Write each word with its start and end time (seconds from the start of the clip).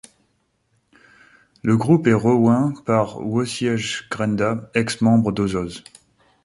Le 1.61 1.77
groupe 1.77 2.07
est 2.07 2.13
reooint 2.13 2.73
par 2.87 3.19
Wojciech 3.21 4.09
Grenda, 4.09 4.71
ex-membre 4.73 5.31
d'Ozoz. 5.31 5.83